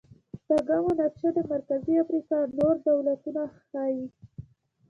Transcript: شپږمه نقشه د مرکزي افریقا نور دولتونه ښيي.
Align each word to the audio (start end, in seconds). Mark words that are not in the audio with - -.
شپږمه 0.43 0.91
نقشه 0.99 1.29
د 1.35 1.39
مرکزي 1.51 1.93
افریقا 2.03 2.39
نور 2.57 2.75
دولتونه 2.87 3.41
ښيي. 3.67 4.01